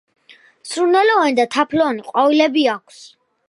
სურნელოვანი 0.69 1.37
და 1.41 1.47
თაფლოვანი 1.57 2.09
ყვავილები 2.11 2.69
აქვს. 2.77 3.03